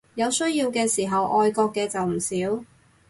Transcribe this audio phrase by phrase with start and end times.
[0.15, 2.63] 有需要嘅時候愛國嘅就唔少